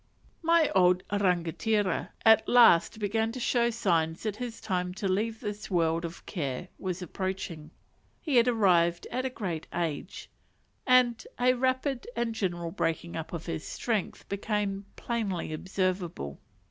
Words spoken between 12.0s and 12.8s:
and general